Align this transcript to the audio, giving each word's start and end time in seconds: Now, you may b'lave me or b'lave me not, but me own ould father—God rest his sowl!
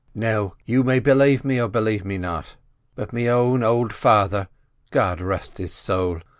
Now, 0.15 0.55
you 0.65 0.83
may 0.83 0.99
b'lave 0.99 1.45
me 1.45 1.61
or 1.61 1.67
b'lave 1.69 2.03
me 2.03 2.17
not, 2.17 2.55
but 2.95 3.13
me 3.13 3.29
own 3.29 3.61
ould 3.61 3.93
father—God 3.93 5.21
rest 5.21 5.59
his 5.59 5.73
sowl! 5.73 6.21